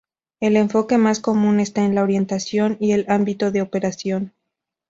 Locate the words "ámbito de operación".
3.07-4.33